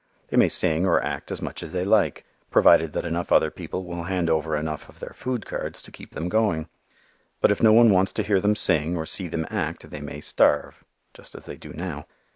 They 0.29 0.35
may 0.37 0.49
sing 0.49 0.87
or 0.87 0.99
act 1.05 1.29
as 1.29 1.43
much 1.43 1.61
as 1.61 1.73
they 1.73 1.85
like, 1.85 2.25
provided 2.49 2.93
that 2.93 3.05
enough 3.05 3.31
other 3.31 3.51
people 3.51 3.85
will 3.85 4.05
hand 4.05 4.31
over 4.31 4.55
enough 4.57 4.89
of 4.89 4.99
their 4.99 5.13
food 5.13 5.45
cards 5.45 5.79
to 5.83 5.91
keep 5.91 6.13
them 6.15 6.27
going. 6.27 6.67
But 7.39 7.51
if 7.51 7.61
no 7.61 7.71
one 7.71 7.91
wants 7.91 8.11
to 8.13 8.23
hear 8.23 8.41
them 8.41 8.55
sing 8.55 8.97
or 8.97 9.05
see 9.05 9.27
them 9.27 9.45
act 9.51 9.91
they 9.91 10.01
may 10.01 10.19
starve, 10.19 10.83
just 11.13 11.35
as 11.35 11.45
they 11.45 11.55
do 11.55 11.71
now. 11.73 12.07